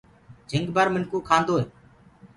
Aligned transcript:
جھنگ 0.49 0.67
بر 0.75 0.87
منکو 0.93 1.17
کاندوئي 1.29 1.63